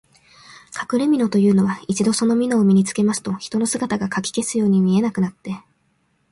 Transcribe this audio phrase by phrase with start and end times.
[0.73, 5.61] かくれみのというのは、一度そのみのを身につけますと、人の姿がかき消すように見えなくなって、